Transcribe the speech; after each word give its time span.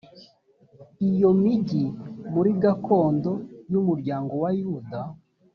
iyo 1.09 1.29
migi 1.43 1.83
muri 2.33 2.51
gakondo 2.63 3.31
y 3.71 3.73
umuryango 3.81 4.33
wa 4.43 4.51
yuda 4.59 5.01